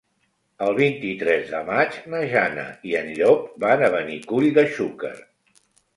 [0.67, 2.63] El vint-i-tres de maig na Jana
[2.93, 5.17] i en Llop van a Benicull de Xúquer.